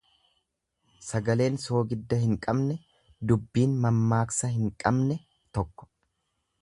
Sagaleen 1.07 1.59
soogidda 1.63 2.19
hin 2.23 2.33
qabne, 2.47 2.79
dubbiin 3.33 3.77
mammaaksa 3.85 4.51
hin 4.57 4.73
qabne 4.85 5.23
tokko. 5.59 5.91